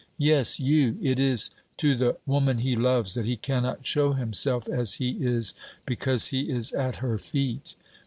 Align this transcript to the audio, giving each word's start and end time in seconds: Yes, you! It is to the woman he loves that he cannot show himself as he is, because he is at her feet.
Yes, 0.17 0.59
you! 0.59 0.97
It 0.99 1.19
is 1.19 1.51
to 1.77 1.93
the 1.93 2.17
woman 2.25 2.57
he 2.57 2.75
loves 2.75 3.13
that 3.13 3.25
he 3.27 3.35
cannot 3.37 3.85
show 3.85 4.13
himself 4.13 4.67
as 4.67 4.93
he 4.93 5.11
is, 5.23 5.53
because 5.85 6.29
he 6.29 6.49
is 6.49 6.71
at 6.71 6.95
her 6.95 7.19
feet. 7.19 7.75